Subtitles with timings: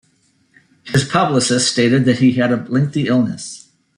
[0.85, 3.69] His publicist stated that he had a lengthy illness.